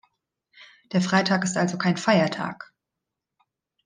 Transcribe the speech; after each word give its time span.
Der 0.93 1.01
Freitag 1.03 1.43
ist 1.43 1.57
also 1.57 1.77
kein 1.77 1.95
Feiertag. 1.95 2.73